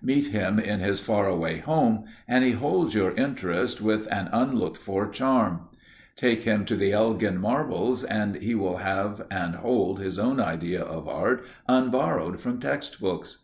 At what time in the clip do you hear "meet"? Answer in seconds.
0.00-0.28